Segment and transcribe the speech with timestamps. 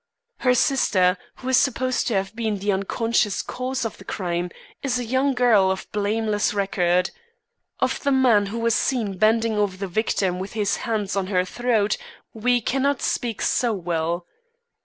[0.39, 4.49] Her sister, who is supposed to have been the unconscious cause of the crime,
[4.81, 7.11] is a young girl of blameless record.
[7.79, 11.45] Of the man who was seen bending over the victim with his hands on her
[11.45, 11.97] throat,
[12.33, 14.25] we cannot speak so well.